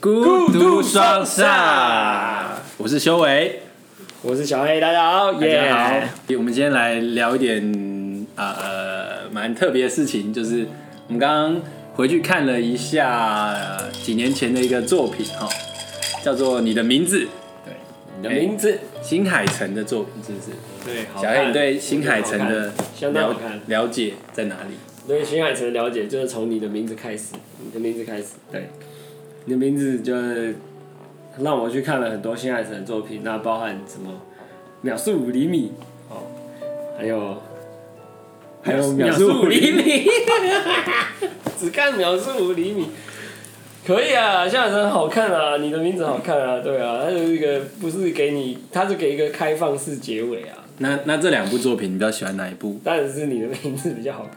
[0.00, 3.62] 孤独双煞，我是修为，
[4.22, 6.06] 我是小黑，大家好，大家好。
[6.36, 10.68] 我们今天来聊一点啊呃蛮特别的事情，就是
[11.08, 11.60] 我们刚刚
[11.94, 13.56] 回去看了一下
[14.04, 15.48] 几年前的一个作品哈，
[16.22, 17.24] 叫做《你的名字》。
[17.64, 17.74] 对，
[18.18, 20.52] 你的名字，新海诚的作品是不是？
[20.84, 22.72] 对，小黑，你对新海诚的
[23.10, 23.36] 了
[23.66, 24.74] 了解在哪里？
[25.08, 27.34] 对新海诚的了解就是从你的名字开始，
[27.64, 28.68] 你的名字开始，对。
[29.48, 30.54] 你的名字就是
[31.38, 34.12] 让我去看了很多新海诚的作品，那包含什么
[34.82, 35.72] 秒速五厘米
[36.10, 36.20] 哦，
[36.98, 37.34] 还有
[38.60, 40.06] 还有秒速五厘米，
[41.58, 42.88] 只看秒速五厘米，
[43.86, 50.58] 可以啊，新海诚很好看啊，你的名字好看啊，对啊，它是一个不是给你，它是给一个开放式结尾啊。
[50.76, 52.78] 那那这两部作品你比较喜欢哪一部？
[52.84, 54.32] 当然是你的名字比较好看。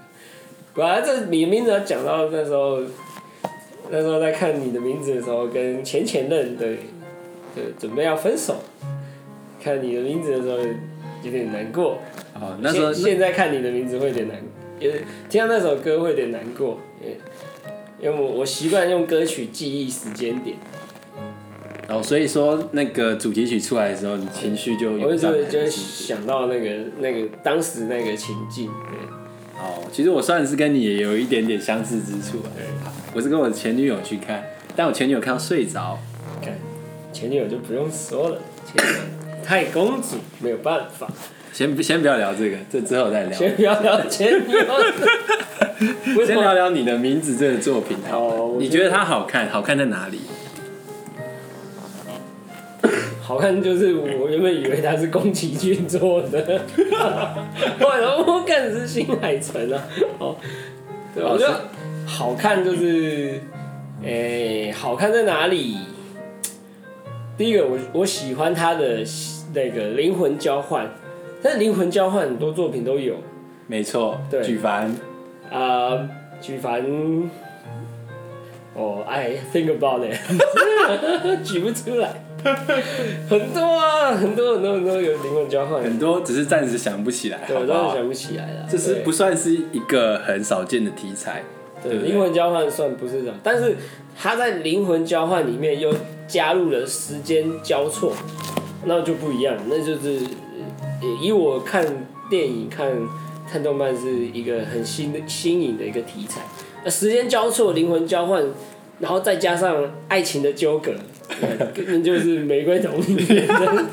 [0.73, 2.80] 本来这你的名字讲到那时候。
[3.91, 6.77] 那时候在看你的名字的时候，跟前前任对，
[7.54, 8.55] 对，准备要分手。
[9.61, 10.58] 看你的名字的时候，
[11.23, 12.00] 有点难过。
[12.34, 14.38] 哦，那时候现在看你的名字会有点难，
[14.80, 14.92] 有
[15.30, 16.80] 听到那首歌会有点难过，
[18.00, 20.58] 因为我我习惯用歌曲记忆时间点。
[21.89, 25.08] 哦，所以说那个主题曲出来的时候，你情绪就有。
[25.08, 26.69] 我就会就会想到那个
[27.00, 28.67] 那个当时那个情境。
[28.67, 29.20] 对。
[29.62, 32.40] 哦，其实我算是跟你也有一点点相似之处。
[32.56, 32.66] 对。
[33.14, 34.44] 我是跟我前女友去看，
[34.76, 36.00] 但我前女友看到睡着。
[36.42, 36.53] 看，
[37.14, 39.00] 前女友就不用说了，前女友
[39.45, 41.08] 太公主，没有办法。
[41.53, 43.38] 先先不要聊这个，这之后再聊。
[43.38, 44.66] 先不要聊前女友。
[46.25, 47.98] 先聊聊你的名字这个作品。
[48.12, 48.56] 哦。
[48.58, 49.50] 你觉得它好看？
[49.50, 50.22] 好看在哪里？
[53.32, 56.38] 好看就是我原本以为它是宫崎骏做的，
[57.80, 59.82] 后来我看的是新海诚啊。
[60.20, 60.36] 哦。
[61.16, 61.62] 对，我觉得。
[62.06, 63.40] 好看就是，
[64.04, 65.78] 诶、欸，好看在哪里？
[67.38, 69.02] 第一个，我我喜欢他的
[69.54, 70.92] 那个灵魂交换，
[71.42, 73.16] 但灵魂交换很多作品都有。
[73.68, 74.94] 没错，对，举凡，
[75.50, 76.06] 啊，
[76.41, 76.84] 举凡，
[78.75, 80.18] 哦，I think about it，
[81.47, 82.22] 举不出来，
[83.29, 88.68] 很多啊，很多很多很多有灵魂交换，很多只是暂时想不起来，对，暂时想不起来了。
[88.69, 91.44] 这是不算是一个很少见的题材。
[91.84, 93.75] 对，灵魂交换算不是这样，但是
[94.16, 95.91] 他在灵魂交换里面又
[96.28, 98.13] 加入了时间交错，
[98.85, 99.56] 那就不一样。
[99.68, 100.19] 那就是
[101.22, 101.84] 以我看
[102.29, 102.91] 电影、看
[103.52, 106.41] 看动漫是一个很新的新颖的一个题材。
[106.84, 108.44] 那时间交错、灵魂交换，
[109.01, 110.94] 然后再加上爱情的纠葛，
[111.73, 113.85] 根本就是玫瑰瞳铃眼的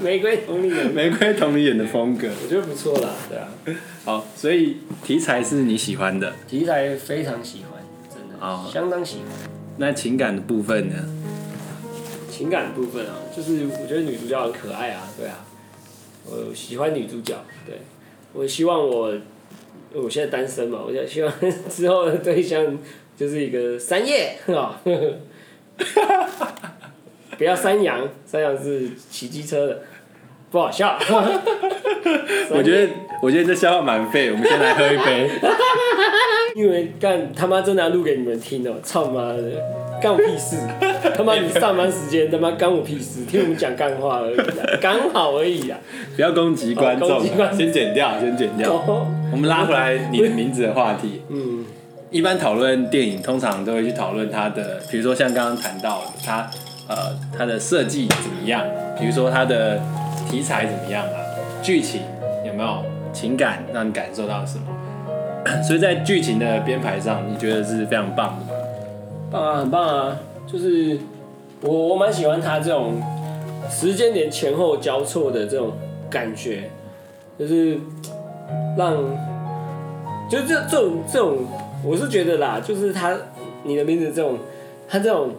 [0.00, 3.48] 玫瑰瞳铃眼玫瑰同理演的风格，我觉得不错啦，对啊。
[4.04, 9.50] 好，所以题材是你喜欢的，题材非常喜欢，真的，哦，相当喜欢。
[9.76, 10.94] 那情感的部分呢？
[12.30, 15.44] 情感的部分啊，就是我觉得女主角很可爱啊，对啊，
[16.24, 17.34] 我喜欢女主角，
[17.66, 17.80] 对，
[18.32, 19.12] 我希望我，
[19.92, 21.32] 我现在单身嘛，我就希望
[21.68, 22.78] 之后的对象
[23.18, 24.80] 就是一个山叶，啊
[27.36, 29.82] 不要山羊，山羊是骑机车的。
[30.50, 30.98] 不好笑，
[32.48, 32.88] 我觉得
[33.20, 35.30] 我觉得这笑话蛮废，我们先来喝一杯。
[36.56, 39.42] 因为干他妈真的要录给你们听哦，操妈的，
[40.00, 40.56] 干我屁事！
[41.14, 44.36] 他妈你上班时间他妈干我屁事，听我们讲干话而已，
[44.80, 45.78] 刚好而已啊！
[46.16, 47.22] 不要攻击观众，
[47.54, 48.72] 先剪掉，先剪掉。
[49.30, 51.20] 我们拉回来你的名字的话题。
[51.28, 51.57] 嗯，
[52.10, 56.50] 一般讨论电影，通常都会去讨论它的，比如说像刚刚谈到的它
[56.88, 58.64] 呃它的设计怎么样，
[58.98, 59.80] 比如说它的。
[60.28, 61.16] 题材怎么样啊？
[61.62, 62.02] 剧情
[62.44, 64.66] 有没有情感让你感受到什么？
[65.64, 68.60] 所以在剧情的编排上，你觉得是非常棒的吗？
[69.30, 70.18] 棒啊，很棒啊！
[70.46, 70.98] 就是
[71.62, 73.00] 我我蛮喜欢他这种
[73.70, 75.72] 时间点前后交错的这种
[76.10, 76.68] 感觉，
[77.38, 77.78] 就是
[78.76, 78.94] 让
[80.28, 81.38] 就这这种这种，
[81.84, 83.16] 我是觉得啦，就是他
[83.64, 84.38] 你的名字这种，
[84.88, 85.34] 他这种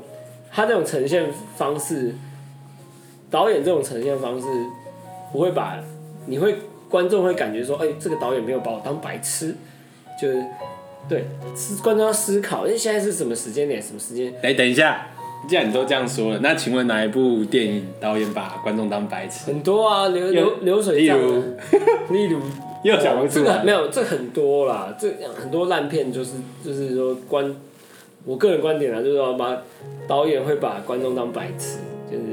[0.51, 2.15] 他这种呈现方式，
[3.29, 4.47] 导演这种呈现方式。
[5.31, 5.77] 不会把，
[6.25, 6.55] 你会
[6.89, 9.55] 观众会感觉说，哎、欸，这个导演没有把我当白痴，
[10.19, 10.43] 就是，
[11.07, 11.23] 对，
[11.55, 14.33] 是观众要思考，因为现在是什么时间点，什么时间？
[14.41, 15.05] 哎，等一下，
[15.47, 19.45] 既然你都这样说了，那请问哪一部电影导演把观众当白痴？
[19.45, 21.43] 很多啊，流流流水账，例如，
[22.09, 22.39] 例如
[22.83, 25.09] 又讲不出来，没有，这很多啦，这
[25.39, 26.33] 很多烂片就是
[26.63, 27.55] 就是说观，
[28.25, 29.57] 我个人观点啊，就是说把
[30.07, 31.79] 导演会把观众当白痴，
[32.11, 32.23] 就是。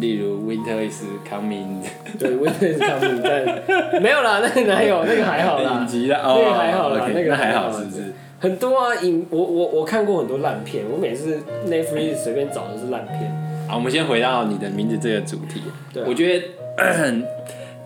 [0.00, 1.84] 例如 Winter is coming，
[2.18, 8.12] 对，Winter is coming，但 没有啦，那个哪有，那个还好啦，影集的，那个还好啦，那个还好，是不是？
[8.40, 11.38] 很多啊，影我我我看过很多烂片，我每次
[11.68, 13.32] Netflix 随便找的是烂片。
[13.68, 15.62] 好，我们先回到你的名字这个主题。
[16.04, 16.44] 我觉得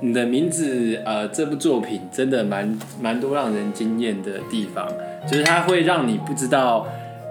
[0.05, 4.85] 你的名字呃，这部作品真的蛮蛮多让人惊艳的地方，
[5.31, 6.85] 就是它会让你不知道，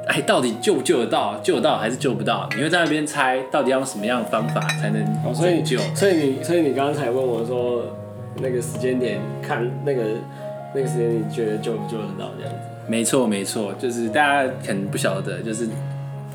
[0.07, 2.47] 哎，到底救不救得到，救得到还是救不到？
[2.55, 5.79] 你会在那边猜，到底要用什么样的方法才能拯救？
[5.93, 7.83] 所以你所以你刚刚才问我说，
[8.41, 10.03] 那个时间点看那个
[10.73, 12.59] 那个时间，你觉得救不救得到这样子？
[12.87, 15.65] 没错，没错，就是大家可能不晓得，就是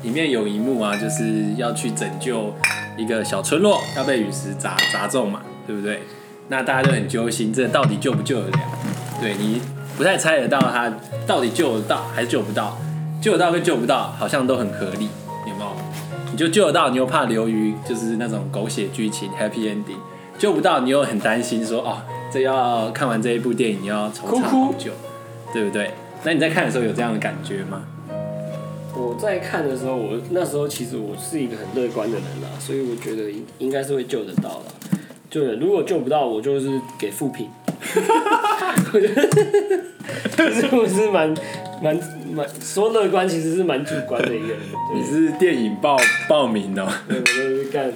[0.03, 2.53] 里面有一幕啊，就是要去拯救
[2.95, 5.99] 一个小村落，要被陨石砸砸中嘛，对不对？
[6.49, 8.59] 那大家就很揪心，这到底救不救得了？
[9.19, 9.61] 对，你
[9.97, 10.91] 不太猜得到他
[11.25, 12.77] 到底救得到还是救不到，
[13.21, 15.09] 救得到跟救不到好像都很合理，
[15.47, 15.71] 有没有？
[16.31, 19.97] 你就救得到，你又怕流于就是那种狗血剧情 happy ending，
[20.37, 21.97] 救不到你又很担心说哦，
[22.31, 24.91] 这要看完这一部电影你要惆怅好久，
[25.53, 25.91] 对不对？
[26.23, 27.83] 那你在看的时候有这样的感觉吗？
[28.93, 34.96] 我在看的时候，我那时候其实我是一个很乐观的人啦，所以我觉得应应该是会救得到的。
[35.29, 37.49] 就是如果救不到，我就是给负评。
[38.93, 39.29] 我觉得
[40.35, 41.33] 这是不是蛮
[41.81, 41.99] 蛮
[42.31, 44.59] 蛮说乐观，其实是蛮主观的一个人。
[44.95, 45.97] 你是电影报
[46.27, 46.87] 报名哦？
[47.07, 47.91] 对，我就是干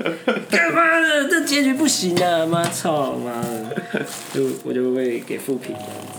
[0.50, 1.30] 干嘛的？
[1.30, 2.46] 这结局不行啊！
[2.46, 4.04] 妈操妈的！
[4.34, 5.76] 就我就会给负评。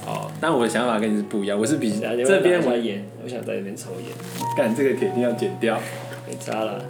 [0.07, 4.09] 哦，但我的想法跟你是不一样，我是比这边玩烟，我想在那边抽烟。
[4.57, 5.79] 干这个铁定要剪掉，
[6.27, 6.83] 没差了。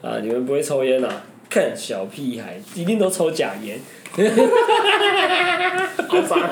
[0.00, 1.24] 啊，你们不会抽烟啊？
[1.48, 3.80] 看小屁孩，一定都抽假烟。
[6.08, 6.50] 好爽，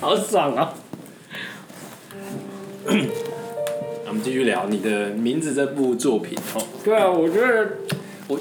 [0.00, 0.74] 好爽啊！
[4.06, 6.62] 我们继续聊你的名字这部作品哦。
[6.84, 7.70] 对啊，我觉得
[8.28, 8.38] 我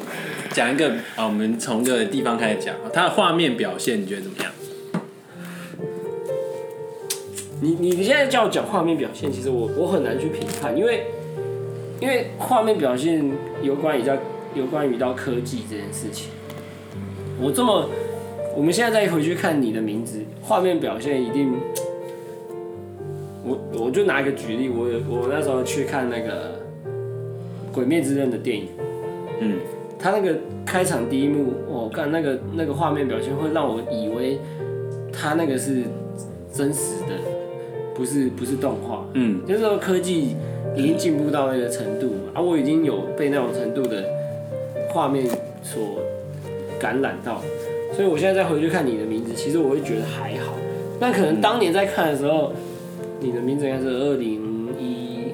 [0.51, 4.51] 讲一个啊，我们从一个地方开始讲，它的画面表现你觉得怎么样？
[7.61, 11.07] 你你你现在叫我讲画面表现，其实我我很难去评判，因为
[11.99, 13.31] 因为画面表现
[13.61, 14.17] 有关于叫
[14.55, 16.29] 有关于到科技这件事情。
[17.41, 17.89] 我这么，
[18.55, 21.53] 我们现在再回去看你的名字，画面表现一定，
[23.45, 26.59] 我我就拿一个举例，我我那时候去看那个
[27.73, 28.67] 《鬼灭之刃》的电影，
[29.39, 29.57] 嗯，
[29.97, 30.35] 他那个
[30.65, 34.39] 开场第一幕，我看那个那个画面表现会让我以为
[35.11, 35.83] 他那个是
[36.53, 37.33] 真实的。
[37.95, 40.35] 不是不是动画，嗯，就是说科技
[40.75, 44.03] 已经进步到那个程度，而、啊、我已经有被那种程度的
[44.93, 45.27] 画面
[45.63, 45.99] 所
[46.79, 47.41] 感染到，
[47.93, 50.53] 所以我现在再回去看你的名字，其实我会觉得还好。
[50.99, 55.31] 那可能当年在看的时候，嗯、你的名字应该是二零一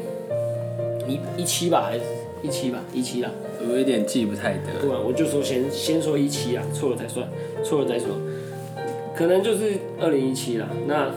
[1.11, 2.05] 一一七吧，还是
[2.41, 3.29] 一七吧，一七啦，
[3.69, 4.79] 我有点记不太得。
[4.81, 7.27] 对啊，我就说先先说一七啊，错了再算，
[7.63, 8.07] 错了再说，
[9.13, 10.67] 可能就是二零一七啦。
[10.87, 11.11] 那。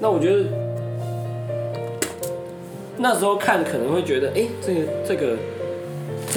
[0.00, 0.44] 那我觉得
[2.98, 5.36] 那时候看可能会觉得，哎、欸，这个这个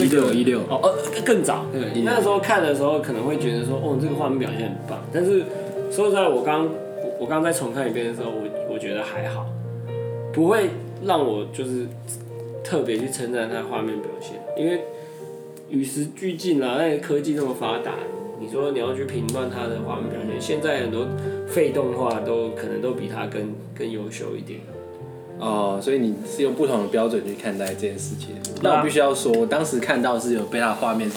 [0.03, 1.65] 一六一六哦，呃，更早。
[2.03, 5.03] 那时候看的时候可能会觉得说，哦，这个画面表现很棒。
[5.13, 5.43] 但是
[5.91, 6.67] 说实在，我刚
[7.19, 9.45] 我刚再重看一遍的时候，我我觉得还好，
[10.33, 10.69] 不会
[11.05, 11.85] 让我就是
[12.63, 14.81] 特别去称赞它的画面表现，因为
[15.69, 17.93] 与时俱进啦，那科技那么发达。
[18.39, 21.07] 你说你要去评断它的画面表现，现在很多
[21.47, 24.59] 废动画都可能都比它更更优秀一点。
[25.39, 28.29] 哦，所以你是用不同的标准去看待这件事情。
[28.61, 31.09] 那、啊、我必须要说，我当时看到是有被它的画面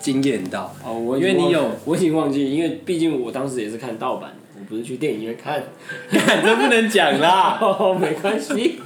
[0.00, 0.74] 惊艳到。
[0.84, 5.62] 哦，我因为你有，我已经忘记，因为毕竟我当时也是看盗版，我不是去电影院看。
[6.10, 7.58] 这不能讲啦。
[7.62, 8.80] 哦，没关系。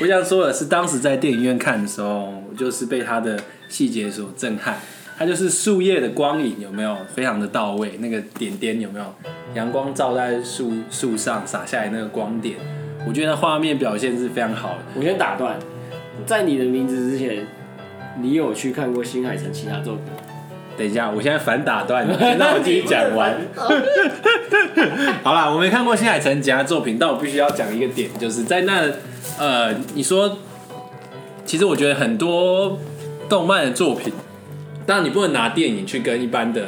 [0.00, 3.38] 我想说的是，当时在电影院看的时候，我就是被它的
[3.68, 4.78] 细节所震撼。
[5.16, 7.96] 它就是树叶的光影有没有非常的到位？
[7.98, 9.06] 那个点点有没有
[9.54, 12.56] 阳光照在树树上洒下来那个光点？
[13.06, 14.78] 我觉得画面表现是非常好的。
[14.94, 15.56] 我先打断，
[16.26, 17.46] 在你的名字之前，
[18.20, 20.04] 你有去看过新海诚其他作品？
[20.76, 23.32] 等一下，我现在反打断，先让我自己讲完。
[25.22, 28.90] 好啦，我没看过新海诚其他作品，但我必须要讲一个点，就是在那
[29.38, 30.38] 呃，你说，
[31.44, 32.78] 其实我觉得很多
[33.28, 34.12] 动漫的作品。
[34.86, 36.66] 当然，你不能拿电影去跟一般的，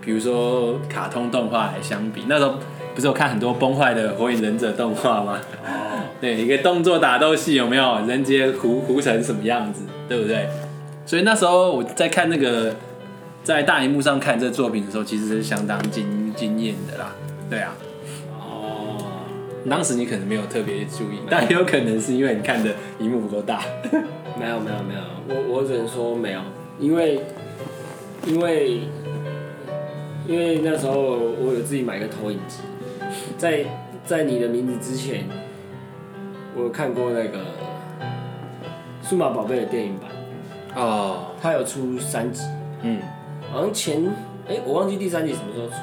[0.00, 2.24] 比如说卡通动画来相比。
[2.26, 2.58] 那时候
[2.96, 5.38] 不是有看很多崩坏的火影忍者动画吗？
[5.62, 6.00] 哦。
[6.18, 10.48] 对，一个动作打斗戏有没有人杰糊糊成什么样子，对不对？
[11.04, 12.74] 所以那时候我在看那个
[13.44, 17.12] 在大荧幕上看这作品的时候，其实是相当惊惊艳的啦。
[17.50, 17.76] 对啊。
[18.40, 18.96] 哦。
[19.68, 23.60] 当时你可能没有特别注意，但也有可能是因为你看的荧幕不够大。
[24.40, 26.40] 没有没有没有，我我只能说没有，
[26.80, 27.20] 因为。
[28.26, 28.80] 因为，
[30.26, 32.56] 因为那时候我有自己买个投影机，
[33.36, 33.64] 在
[34.04, 35.24] 在你的名字之前，
[36.54, 37.38] 我有看过那个
[39.02, 40.10] 数码宝贝的电影版。
[40.74, 41.26] 哦。
[41.40, 42.42] 它有出三集。
[42.82, 43.00] 嗯。
[43.52, 44.04] 好像前
[44.48, 45.74] 哎、欸，我忘记第三集什么时候出。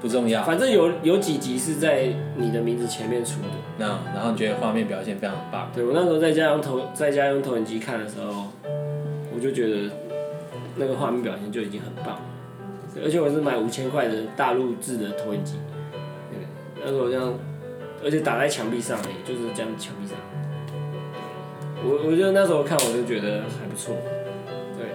[0.00, 0.42] 不重要。
[0.44, 3.48] 反正有有几集是在你的名字前面出的。
[3.76, 5.70] 那然后你觉得画面表现非常棒。
[5.74, 8.46] 对，我那时候在家用投在家用投影机看的时候，
[9.34, 9.90] 我就觉得
[10.76, 12.22] 那个画面表现就已经很棒了。
[13.04, 15.79] 而且我是买五千块的大陆制的投影机，对，
[16.84, 17.32] 那时候这样，
[18.02, 20.16] 而且打在墙壁上，也就是这样墙壁上。
[21.82, 23.96] 我我觉得那时候看我就觉得还不错，
[24.76, 24.86] 对，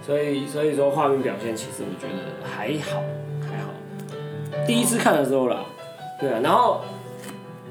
[0.00, 3.02] 所以所以说画面表现其实我觉得还好
[3.40, 3.70] 还好。
[4.66, 5.64] 第一次看的时候啦，
[6.20, 6.80] 对啊，然后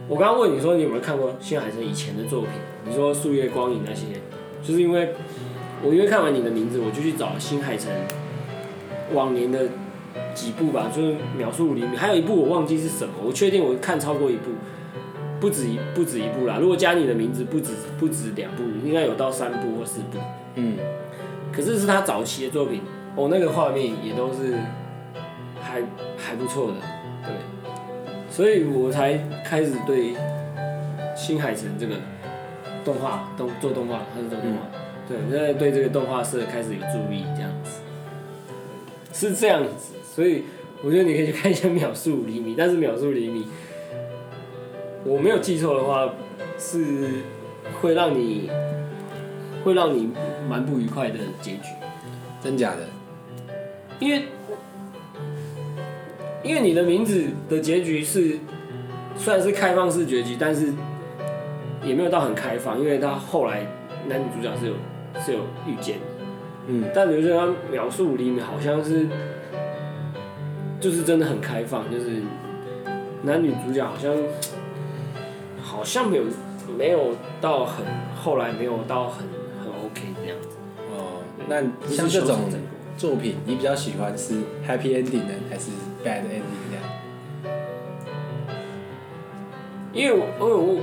[0.07, 2.51] 我刚刚问你说你有没有看过新海诚以前的作品？
[2.85, 4.05] 你说《树叶光影》那些，
[4.63, 5.13] 就是因为
[5.83, 7.89] 我因为看完你的名字，我就去找新海诚。
[9.13, 9.59] 往年的
[10.34, 14.51] 几部吧，就是秒速五厘米，还有一部我忘记是什么，我确定我看超过一部，
[15.39, 16.58] 不止一不止一部啦。
[16.60, 20.18] 如果加你的名字，不止不止两部，应该有到三部或四部。
[20.56, 20.77] 嗯，
[21.51, 22.82] 可是是他早期的作品，
[23.15, 24.53] 哦，那个画面也都是
[25.62, 25.82] 还
[26.18, 26.74] 还不错的，
[27.24, 27.34] 对，
[28.30, 30.13] 所以我才开始对
[31.15, 31.96] 新海诚这个
[32.84, 37.82] 动画动做动画他是做动画，嗯、对，我现在对这个动画社开始有注意这样子。
[39.13, 40.44] 是这样子，所以
[40.84, 43.44] 我觉得你可以去看一下《秒速五厘米》，但是《秒速五厘米》，
[45.06, 46.13] 我没有记错的话，
[46.58, 47.08] 是
[47.80, 48.50] 会让你
[49.63, 50.10] 会让你
[50.50, 51.70] 蛮不愉快的结局。
[52.44, 52.88] 真假的？
[54.00, 54.24] 因为
[56.44, 58.38] 因为你的名字的结局是
[59.15, 60.74] 虽然是开放式结局，但是
[61.86, 63.65] 也没有到很开放，因为他后来
[64.10, 64.74] 男女主角是有
[65.24, 66.25] 是有遇见的。
[66.68, 69.08] 嗯，但比如说他秒速五厘米好像是，
[70.81, 72.23] 就是真的很开放，就是
[73.21, 74.11] 男女主角好像
[75.61, 76.23] 好像没有
[76.75, 77.85] 没有到很
[78.15, 79.19] 后来没有到很
[79.63, 80.50] 很 OK 这样子。
[80.89, 82.39] 哦，那像这种
[82.97, 84.33] 作品，你比较喜欢是
[84.67, 85.69] Happy Ending 呢，还是
[86.03, 87.55] Bad Ending 这样？
[89.93, 90.81] 因为我我我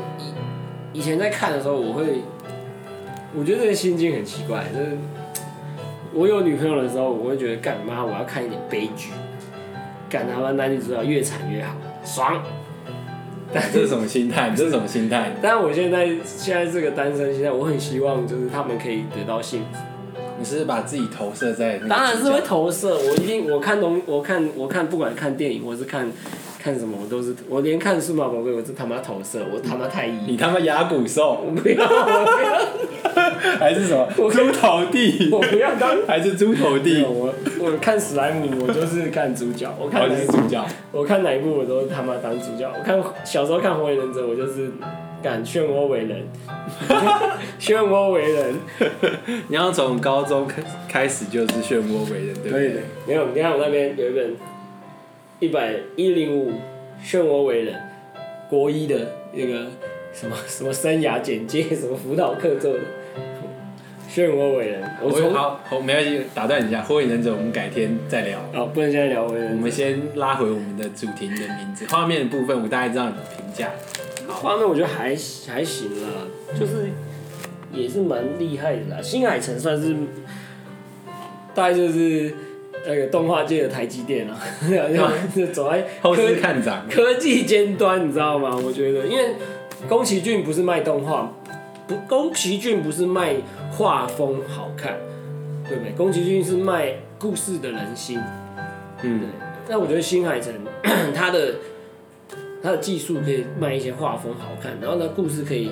[0.93, 2.23] 以以前在看的时候，我会
[3.37, 4.97] 我觉得这个心境很奇怪，就是。
[6.15, 9.11] 我有女朋友的时候，我会觉得干嘛我要看一点悲剧，
[10.09, 11.75] 干他妈男女主角越惨越好，
[12.05, 12.43] 爽。
[13.53, 14.53] 但 是这是什么心态？
[14.57, 15.33] 这是什么心态？
[15.41, 19.79] 但是我现在现在这个单身心态，我很希望就是他们可以得到幸福。
[20.39, 21.79] 你是，是把自己投射在？
[21.89, 26.11] 当然是会投射，我一定我看东我看我看不管看电影或是看。
[26.61, 30.13] 看什么我都是，我连看数码宝贝我是他妈投射，我他妈太一。
[30.27, 31.41] 你他妈牙骨兽！
[31.47, 32.27] 我不要，我
[33.15, 33.28] 不要。
[33.59, 34.07] 还是什么？
[34.31, 35.29] 猪头地。
[35.31, 35.97] 我不要当。
[36.07, 37.03] 还是猪头地。
[37.03, 39.73] 我我看史莱姆，我就是看主角。
[39.81, 40.65] 我看哪是主角？
[40.93, 42.71] 我看哪一部我都他妈当主角。
[42.79, 44.71] 我看小时候看火影忍者，我就是
[45.23, 46.27] 敢漩涡为人。
[47.61, 48.55] 漩涡为人。
[49.49, 52.51] 你要从高中开开始就是漩涡为人，对不对？
[52.51, 52.81] 可以的。
[53.07, 54.35] 没有，你看我那边有一本。
[55.41, 56.51] 一百一零五，
[57.01, 57.73] 漩涡为人，
[58.51, 58.97] 国一的
[59.33, 59.67] 那个
[60.13, 62.81] 什么什么生涯简介，什么辅导课做的，
[64.09, 64.83] 漩涡伟人。
[65.03, 68.39] 我从好，好，没关系，打断一下，火影忍者我们改天再聊。
[68.55, 69.25] 哦，不能现在聊。
[69.25, 73.71] 我们先拉回我们的主题的名字，画面的部分我大概知道你的评价。
[74.29, 76.09] 画面我觉得还还行啦，
[76.59, 76.91] 就是
[77.73, 79.03] 也是蛮厉害的啦。
[79.03, 79.95] 新海诚算是，
[81.55, 82.35] 大概就是。
[82.87, 84.41] 那个动画界的台积电啊，
[85.35, 88.57] 就走在 后市看涨，科技尖端，你知道吗？
[88.65, 89.35] 我觉得，因为
[89.89, 91.31] 宫崎骏不是卖动画，
[91.89, 93.35] 不，宫崎骏不是卖
[93.79, 94.99] 画风好看，
[95.69, 95.93] 对不对？
[95.93, 98.19] 宫崎骏是卖故事的人心，
[99.03, 99.21] 嗯。
[99.21, 99.29] 对。
[99.69, 100.53] 但我觉得新海诚
[101.15, 101.55] 他的
[102.61, 105.71] 他的技术可以卖一些画风好看，然后呢，故事可以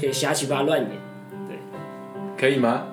[0.00, 0.90] 可以瞎七八乱演，
[1.46, 1.58] 对，
[2.38, 2.84] 可以吗？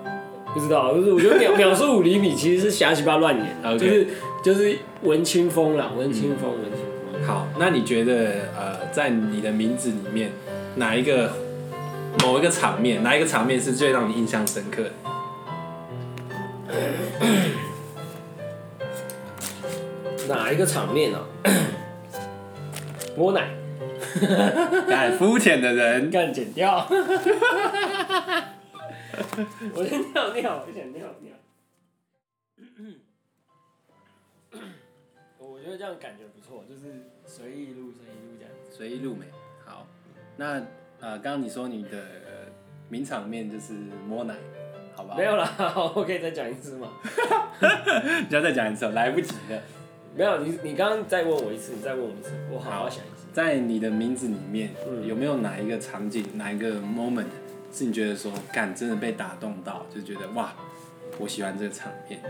[0.54, 4.08] 不知道，就是我觉得秒 秒速五厘米其实是瞎七八乱演.就是
[4.44, 6.82] 就是文青风啦，文青风，文青
[7.14, 7.24] 风。
[7.26, 10.32] 好，那你觉得呃，在你的名字里面，
[10.76, 11.32] 哪一个
[12.20, 14.92] 某一个场面，哪一个场面是最让你印象深刻的？
[20.28, 21.26] 哪一个场面呢、啊？
[23.16, 23.50] 摸奶，
[24.88, 26.88] 敢肤浅的人，干剪掉。
[29.76, 31.32] 我先尿尿，我想尿尿。
[35.38, 38.52] 我觉得这样感觉不错，就是随意录，随意录这样。
[38.72, 39.26] 随意录没？
[39.66, 39.86] 好，
[40.38, 40.60] 那
[41.04, 41.98] 呃，刚刚你说你的
[42.88, 43.74] 名场面就是
[44.08, 44.34] 摸奶，
[44.96, 45.18] 好不好？
[45.18, 45.54] 没有啦，
[45.94, 46.88] 我可以再讲一次吗？
[48.30, 49.62] 你要再讲一次，来不及了。
[50.16, 53.26] 没有，你你刚刚再问我一次，你再问我一次，我好好想一次。
[53.34, 57.26] 在你的名字里面，嗯、有没有哪一个场景，哪一个 moment
[57.74, 60.54] 是你觉得说，干真的被打动到，就觉得哇，
[61.20, 62.22] 我喜欢这个场面？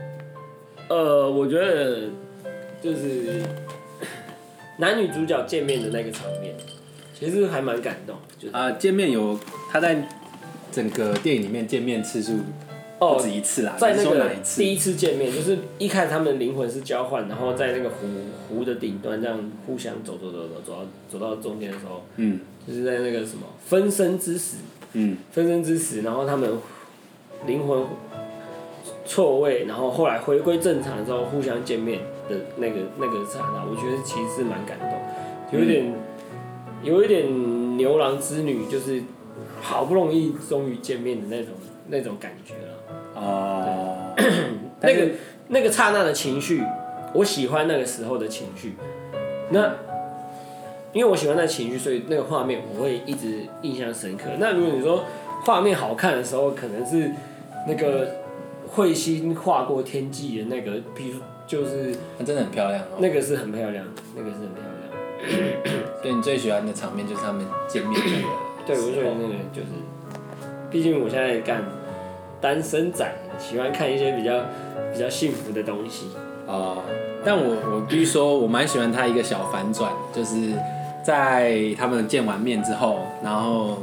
[0.90, 2.10] 呃，我觉得
[2.82, 3.44] 就是
[4.80, 6.56] 男女主角见面的那个场面，
[7.14, 8.16] 其实还蛮感动。
[8.38, 9.40] 就是啊、呃，见面有
[9.72, 10.08] 他在
[10.72, 12.40] 整个电影里面见面次数。
[13.00, 18.08] 不止一次啦，在那个第一次见面，就是一开始他们灵魂是交换，然后在那个湖
[18.48, 24.56] 湖的顶端这样互相走走走走走到走到中间的时候，嗯，就是在那个什么分身之时，
[24.94, 26.50] 嗯，分身之时，然后他们
[27.46, 27.84] 灵魂
[29.06, 35.94] 错位，然后后来回归正常之后互相见面的那个那个刹那，我觉得其实是蛮感动，有点、嗯、
[36.84, 39.02] 有一点牛郎织女就是
[39.62, 41.54] 好不容易终于见面的那种
[41.88, 42.74] 那种感觉了。
[43.16, 44.14] 哦，
[44.82, 45.12] 那个
[45.48, 46.62] 那个刹那的情绪，
[47.14, 48.74] 我喜欢那个时候的情绪。
[49.50, 49.74] 那
[50.92, 54.26] 因为我喜欢那情绪，所以那个画面我会一直印象深刻。
[54.38, 55.06] 那如果你说
[55.46, 57.10] 画面好看的时候，可能是
[57.68, 58.10] 那个
[58.76, 63.86] 彗星划过天际的那个，比如就是那真的很漂亮，那个是很漂亮，
[64.16, 64.73] 那个是很漂亮。
[66.02, 68.28] 所以你最喜欢的场面就是他们见面那个。
[68.66, 69.70] 对，我觉得那个就是，
[70.70, 71.64] 毕竟我现在干。
[72.42, 74.38] 单身仔喜欢看一些比较
[74.92, 76.08] 比较幸福的东西
[76.46, 76.84] 哦，
[77.24, 80.52] 但我我必须说，我蛮喜欢他一个小反转，就是
[81.06, 83.78] 在他们见完面之后，然后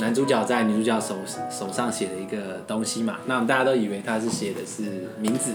[0.00, 1.14] 男主角在女主角手
[1.50, 5.52] 手上写了一个东西嘛，那我们大家都以为他是写的是名字，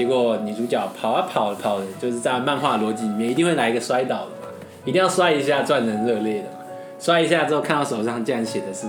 [0.00, 4.48] 结果女主角跑啊跑跑的，就是在漫画逻辑里面一定会来一个摔倒的嘛，
[4.86, 6.64] 一定要摔一下赚人热烈的嘛，
[6.98, 8.86] 摔一下之后看到手上竟然写的是。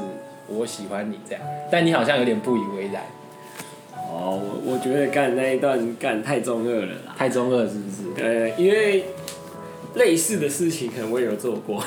[0.47, 3.03] 我喜欢你这样，但你好像有点不以为然。
[3.93, 7.15] 哦，我我觉得干那一段干太中二了啦。
[7.17, 8.13] 太中二是不是？
[8.15, 9.05] 对，因为
[9.95, 11.81] 类似的事情可能我也有做过，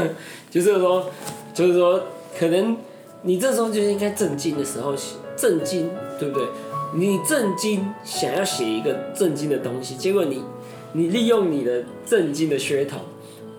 [0.50, 1.10] 就是说，
[1.52, 2.02] 就是说，
[2.38, 2.74] 可能
[3.22, 6.48] 你这时候就应该震惊的时候写正经，对不对？
[6.94, 10.42] 你正经想要写一个正经的东西，结果你
[10.92, 12.98] 你利用你的正经的噱头，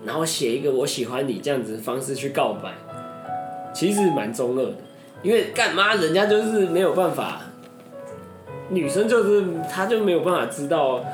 [0.04, 2.72] 然后写一个我喜欢你这样子的方式去告白。
[3.74, 4.74] 其实蛮中二的，
[5.22, 7.40] 因为干嘛人家就是没有办法，
[8.68, 11.04] 女生就是她就没有办法知道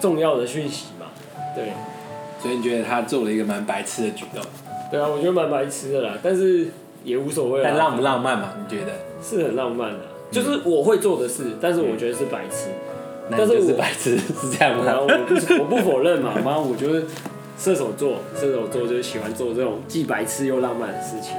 [0.00, 1.06] 重要的讯息嘛，
[1.54, 1.72] 对。
[2.40, 4.42] 所以你觉得他做了一个蛮白痴的举动？
[4.90, 6.66] 对啊，我觉得蛮白痴的啦，但是
[7.04, 7.62] 也无所谓。
[7.62, 8.54] 但浪不浪漫嘛？
[8.58, 8.92] 你觉得？
[9.22, 10.00] 是很浪漫的，
[10.32, 12.70] 就是我会做的事，但是我觉得是白痴。
[13.28, 14.98] 嗯、但是我是白痴 是这样吗？
[14.98, 17.02] 我不我不否认嘛，妈，我觉得。
[17.58, 21.36] 射手座，射手座就是喜欢做这种既白痴又浪漫的事情。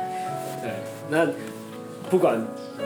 [0.61, 0.71] 对，
[1.09, 1.27] 那
[2.09, 2.39] 不管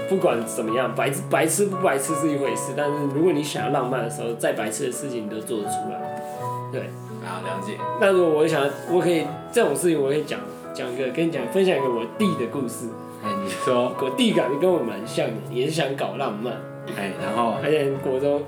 [0.10, 6.20] 不管怎么样，白白痴不白痴是一回事，但是如果你想要浪漫的时候，再白痴的事情你都做得出来。
[6.72, 6.90] 对，
[7.24, 7.78] 啊，了解。
[8.02, 10.40] 那如果我想，我可以这种事情，我可以讲
[10.74, 12.88] 讲一个，跟你讲分享一个我弟的故事。
[13.50, 16.54] 说，我弟感觉跟我蛮像的，也是想搞浪漫。
[16.98, 18.42] 哎，然后而且国中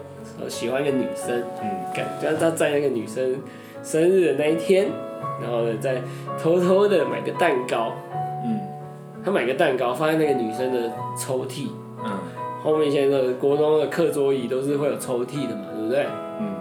[0.48, 3.36] 喜欢一个女生，嗯，感觉他在那个女生。
[3.82, 4.88] 生日的那一天，
[5.42, 6.02] 然后呢，再
[6.38, 7.94] 偷偷的买个蛋糕。
[8.44, 8.60] 嗯，
[9.24, 11.70] 他买个蛋糕放在那个女生的抽屉。
[12.04, 12.12] 嗯，
[12.62, 16.06] 后面现在的国中的课桌椅都是会有抽屉的嘛，对不对？
[16.42, 16.56] 嗯，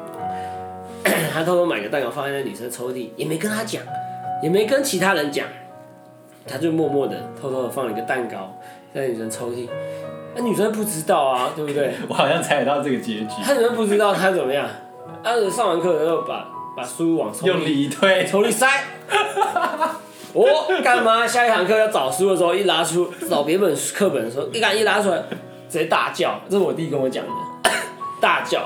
[1.34, 3.82] 他偷偷买个蛋糕放在那女生抽屉，也没跟他讲，
[4.40, 5.48] 也没跟其他人讲，
[6.48, 8.52] 他就默默的偷偷的放了一个蛋糕
[8.94, 9.68] 在女生抽屉。
[10.34, 11.92] 那女生不知道啊，对不对？
[12.08, 13.42] 我好像猜得到这个结局。
[13.44, 14.68] 他女生不知道他怎么样，
[15.22, 16.48] 他上完课然后把。
[16.76, 18.68] 把书往抽用力一推，抽屉塞。
[20.32, 20.46] 我
[20.84, 21.26] 干嘛？
[21.26, 25.16] 下一堂课要找书的时候，一拉出找别本课本的时候，一看一拉出来，
[25.68, 26.40] 直接大叫。
[26.48, 27.70] 这是我弟跟我讲的，
[28.20, 28.60] 大叫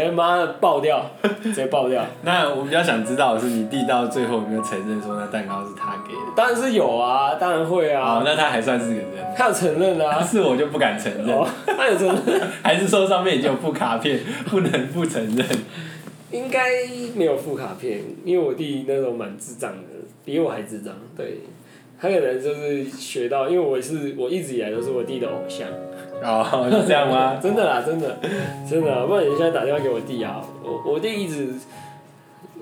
[0.00, 1.04] 接妈的爆掉，
[1.42, 2.04] 直接爆掉。
[2.22, 6.20] 那我比较想知道的是，你弟到最后有没有承认说那蛋糕是他给的？
[6.34, 8.18] 当然是有啊，当然会啊。
[8.18, 9.06] 哦，那他还算是个人。
[9.36, 10.20] 他有承认啊。
[10.24, 11.26] 是我就不敢承认。
[11.66, 12.40] 他有承认。
[12.62, 15.46] 还是说上面已经有附卡片，不能不承认？
[16.30, 16.68] 应该
[17.16, 20.94] 没有附卡片，因为我弟那时候蛮智障的，比我还智障。
[21.16, 21.40] 对，
[22.00, 25.66] 他可能就是学到，因为我是我一直以来都是我弟的偶像。
[26.24, 27.38] 哦，是这样吗？
[27.42, 28.18] 真的啦，真的，
[28.68, 29.06] 真的。
[29.06, 31.48] 不然你现在打电话给我弟啊，我我弟一直。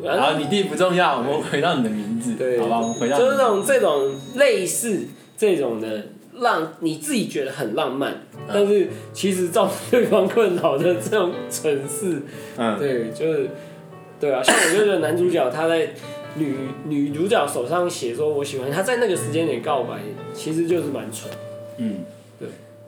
[0.01, 3.19] 然后你弟不重要，我们回到你的名字，对，好吧，我们回到。
[3.19, 6.07] 就是这种这种类似这种的，
[6.41, 12.23] 让你自己觉得很浪漫，嗯、但是其实造成对方困扰的这种程式，
[12.57, 13.51] 嗯，对，就是，
[14.21, 15.89] 对啊，像我就觉得男主角他在
[16.37, 19.99] 女女主角手上写说我喜欢他，在那个时间点告白，
[20.33, 21.29] 其实就是蛮蠢。
[21.79, 22.18] 嗯，对。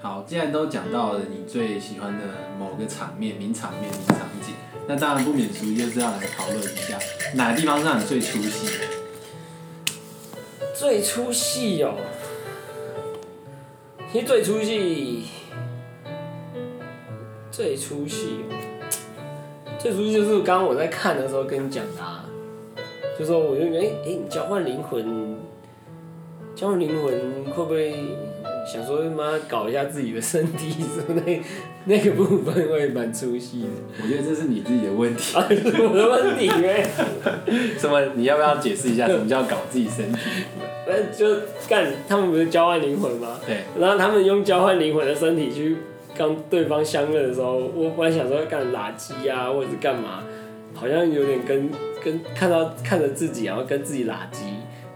[0.02, 2.24] 好，既然都讲到了你最喜欢的
[2.58, 4.54] 某个场面、名场面、名场景，
[4.88, 6.98] 那当然不免俗就是要来讨论一下，
[7.34, 8.78] 哪个地方让你最出戏？
[10.74, 11.96] 最出戏哦，
[14.10, 15.24] 其实最出戏，
[17.50, 18.46] 最出戏，
[19.78, 22.24] 最出戏就是刚刚我在看的时候跟你讲的啊，
[23.18, 25.36] 就说我就觉得，哎、哎，你交换灵魂，
[26.56, 28.16] 交换灵魂会不会
[28.66, 31.42] 想说妈搞一下自己的身体什么那
[31.85, 33.68] 那个部分会蛮出戏的？
[34.03, 36.87] 我觉得这是你自己的问题， 啊、是我的问题呗。
[37.79, 38.01] 什么？
[38.14, 40.18] 你要不要解释一下什么叫搞自己身体？
[41.16, 41.27] 就
[41.68, 43.38] 干，他们不是交换灵魂吗？
[43.46, 43.59] 对。
[43.79, 45.77] 然后他们用交换灵魂的身体去
[46.16, 50.23] 跟对方相认的时候，我本来想说要干垃圾啊，或者是干嘛，
[50.75, 51.70] 好像有点跟
[52.05, 54.42] 跟看到看着自己，然后跟自己垃圾，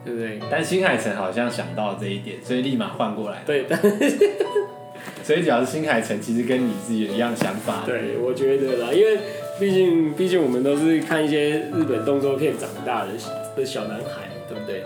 [0.04, 0.38] 对不对？
[0.50, 3.42] 但新海诚好像想到了这一点，所以立马换过来。
[3.46, 3.78] 对，但
[5.24, 7.82] 所以主要是新海诚其实跟你自己有一样想法。
[7.86, 9.18] 对，我觉得啦，因为
[9.58, 13.10] 毕竟毕竟我们都是看一些日本动作片长大的
[13.56, 14.28] 的小男孩。
[14.46, 14.82] 对不对？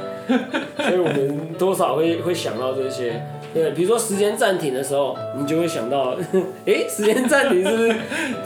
[0.86, 3.20] 所以我们多少会会想到这些，
[3.52, 6.16] 对，比如说时间暂停的时候，你就会想到，
[6.64, 7.92] 哎，时间暂停是不是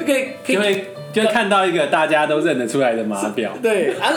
[0.07, 4.11] 可以可以，就看到一个大家都认得出来的码表，对啊，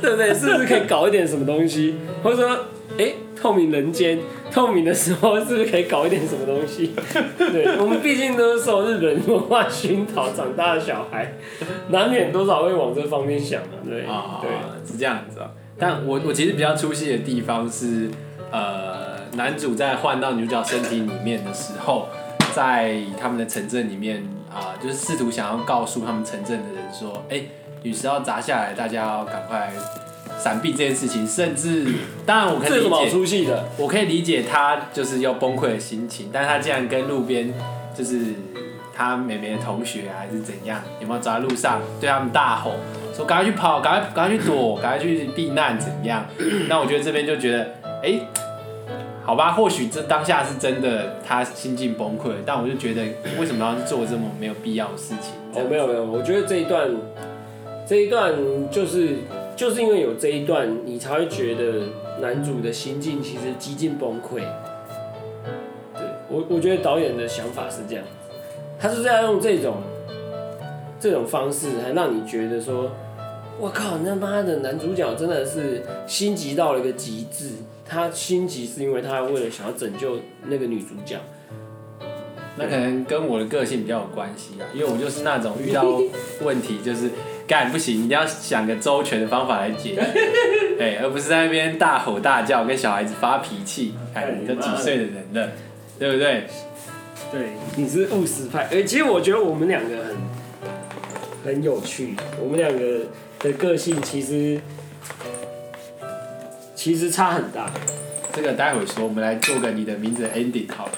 [0.00, 0.34] 对不对？
[0.34, 1.96] 是不是可以搞一点什么东西？
[2.22, 2.58] 或者说，
[2.98, 4.18] 哎，透明人间，
[4.50, 6.92] 透明的时候是不是可以搞一点什么东西？
[7.38, 11.32] 对，我们毕竟都是受日本文化熏陶长大的小孩，
[11.88, 14.50] 难免多少会往这方面想嘛，对，啊，对，
[14.86, 15.50] 是这样子啊。
[15.78, 18.08] 但我我其实比较出戏的地方是，
[18.52, 22.08] 呃，男主在换到女主角身体里面的时候，
[22.54, 24.22] 在他们的城镇里面
[24.54, 27.48] 啊、呃，就是试图想要告诉他们城镇的人说，哎、欸，
[27.82, 29.72] 陨石要砸下来，大家要赶快
[30.38, 31.26] 闪避这件事情。
[31.26, 31.86] 甚至，
[32.24, 37.52] 当然我可以理解，出戏的，我可以理解他就是要崩溃的心情，但是他竟然跟路边
[37.94, 38.34] 就是
[38.94, 42.72] 他妹妹的同学还是怎样，有没有走在路上对他们大吼？
[43.14, 46.24] 说赶快去跑，赶快赶快去躲，赶快去避难，怎样？
[46.68, 47.64] 那我觉得这边就觉得，
[48.02, 48.26] 哎、欸，
[49.24, 52.30] 好吧，或许这当下是真的，他心境崩溃。
[52.44, 53.02] 但我就觉得，
[53.40, 55.32] 为什么要做这么没有必要的事情？
[55.54, 56.90] 哦，没有没有，我觉得这一段，
[57.86, 58.34] 这一段
[58.70, 59.16] 就是
[59.56, 61.86] 就是因为有这一段，你才会觉得
[62.20, 64.40] 男主的心境其实几近崩溃。
[65.94, 68.04] 对我，我觉得导演的想法是这样，
[68.78, 69.76] 他是在用这种
[71.00, 72.90] 这种方式，还让你觉得说。
[73.56, 73.98] 我靠！
[73.98, 77.50] 那妈的男主角真的是心急到了一个极致。
[77.86, 81.18] 他心急是因为他为了想要拯救那个女主角。
[82.56, 86.00] 那可能跟我的个性比较有关系啊，因为我就是那种遇到
[86.40, 87.10] 问题就是
[87.48, 90.00] 干不行，一定要想个周全的方法来解决，
[90.78, 93.94] 哎，而不是在那边大吼大叫跟小孩子发脾气。
[94.14, 95.50] 看你都几岁的人了，
[95.98, 96.44] 对不对？
[97.32, 98.68] 对，你是务实派。
[98.70, 100.16] 哎，其实我觉得我们两个很
[101.44, 103.00] 很有趣，我们两个。
[103.40, 104.58] 的个性其实
[106.84, 107.72] 其实差很大，
[108.30, 110.92] 这个待会说，我们来做个你的名字的 ending 好了。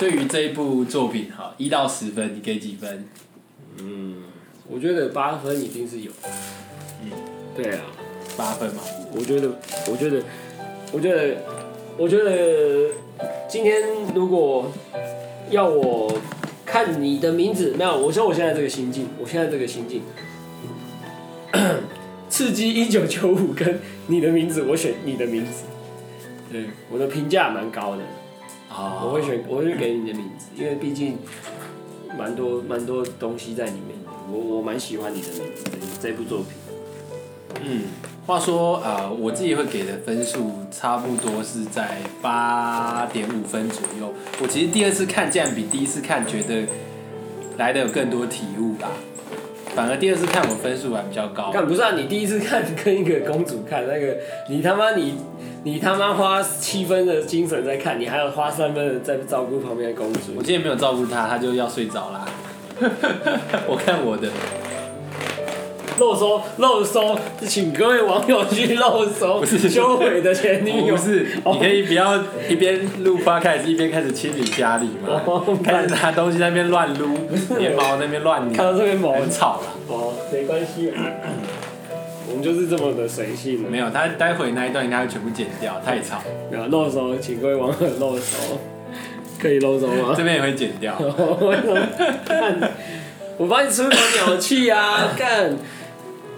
[0.00, 3.08] 对于这一部作品，哈，一到十分，你给几分？
[3.78, 4.24] 嗯，
[4.66, 6.10] 我觉得八分一定是有。
[7.04, 7.12] 嗯，
[7.54, 7.82] 对啊，
[8.36, 8.82] 八分嘛。
[9.14, 9.48] 我觉得，
[9.88, 10.20] 我觉得，
[10.90, 11.36] 我觉得，
[11.96, 12.92] 我觉得，
[13.48, 13.80] 今天
[14.12, 14.72] 如果
[15.50, 16.12] 要我
[16.66, 20.02] 看你的名字，没有，我说我现在这个心境，我现在这个心境。
[22.40, 25.64] 刺激一九九五跟你的名字，我选你的名字。
[26.50, 28.02] 对，我的评价蛮高的。
[28.70, 31.18] 啊，我会选，我会给你的名字，因为毕竟
[32.16, 33.98] 蛮多蛮多东西在里面。
[34.32, 36.46] 我我蛮喜欢你的名字的这部作品。
[37.62, 37.82] 嗯，
[38.24, 44.14] 话说呃，我自己会给的分数差不多是在八点五分左右。
[44.40, 46.64] 我其实第二次看，竟然比第一次看觉得
[47.58, 48.88] 来的有更多体悟吧。
[49.74, 51.50] 反而第二次看我分数还比较高。
[51.50, 54.16] 看不是啊，你第一次看跟一个公主看那个，
[54.48, 55.14] 你他妈你
[55.62, 60.32] 你他妈花七分的精神在看，你还要花三分的在照顾旁边的公主。
[60.36, 62.26] 我今天没有照顾她，她就要睡着啦。
[63.68, 64.28] 我看我的。
[66.00, 69.38] 肉搜肉搜，请各位网友去肉搜。
[69.40, 70.96] 不是修毁的前女友。
[70.96, 75.20] 不是，你可以不要一边录发开始一边开始清理家里嘛？
[75.62, 77.18] 开始拿东西在那边乱撸，
[77.58, 78.50] 连毛那边乱。
[78.50, 79.64] 看到这边毛很吵了。
[79.88, 80.90] 哦，没关系，
[82.28, 83.70] 我们就是这么的随性。
[83.70, 86.22] 没有，他待会那一段应该会全部剪掉，太吵。
[86.50, 88.58] 没有露手，请各位网友露手，
[89.38, 90.14] 可以露手吗？
[90.16, 90.94] 这边也会剪掉。
[93.36, 95.14] 我帮你出口鸟气啊！
[95.16, 95.56] 干。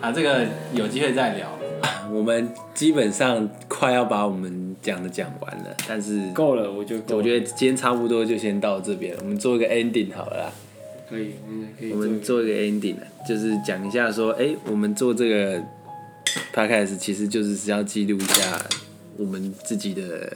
[0.03, 1.49] 啊，这个有机会再聊。
[2.13, 7.17] 我们基本上快要把我们讲的讲完了，但是够了，我就够了。
[7.17, 10.53] 我觉得今天差不多就先到这边，我们做一个 ending 好了啦。
[11.09, 11.93] 可以，嗯，可以。
[11.93, 15.63] 我们做一个 ending，就是讲一下说，哎、欸，我们做这个
[16.53, 18.61] podcast 其实就是要记录一下
[19.17, 20.31] 我们自己的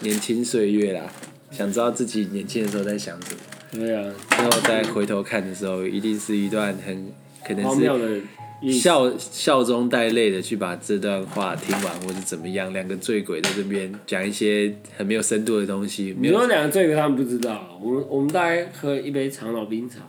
[0.00, 1.10] 年轻岁月啦，
[1.50, 3.40] 想知道自己年轻的时候在想什么。
[3.72, 4.12] 对啊。
[4.30, 7.12] 之后再回头看的时候，一定是一段很
[7.44, 8.22] 可能是。
[8.72, 12.72] 笑笑中带泪的去把这段话听完，或者怎么样？
[12.72, 16.16] 两个醉鬼在这边讲一些很没有深度的东西。
[16.20, 17.78] 你说两个醉鬼，他们不知道。
[17.82, 20.00] 我们我们大概喝一杯长岛冰茶，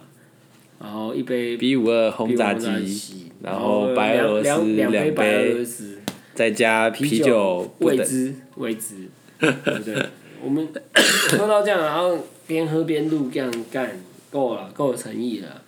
[0.80, 6.00] 然后一杯 B 五二轰炸机，然后白俄罗斯两杯白俄罗斯，
[6.34, 10.06] 再加啤酒未知未知，对不对？
[10.44, 10.68] 我们
[11.38, 15.62] 喝到这样，然后边喝边录，这样干够了，够有诚意了。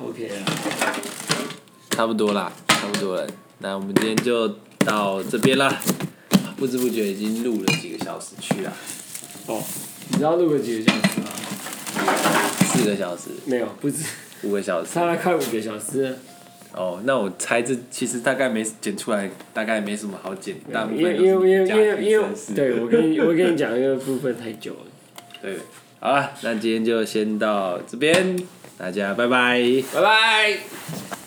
[0.00, 0.34] OK 了。
[1.98, 3.26] 差不多啦，差不多了。
[3.58, 4.46] 那我们今天就
[4.86, 5.82] 到这边啦。
[6.56, 8.72] 不知不觉已经录了几个小时去了。
[9.48, 9.60] 哦，
[10.10, 11.26] 你知道录了几个小时吗？
[12.66, 13.30] 四个小时。
[13.46, 14.04] 没有，不止。
[14.44, 14.94] 五个小时。
[14.94, 16.16] 大概快五个小时。
[16.72, 20.54] 哦，那我猜这其实大概没剪出来，大概没什么好剪。
[20.72, 24.86] 大部分因为因为因为因为因为对我跟你我跟你讲，因为部分太久了。
[25.42, 25.58] 对，
[25.98, 28.38] 好了，那今天就先到这边，
[28.78, 29.60] 大家拜拜。
[29.92, 31.17] 拜拜。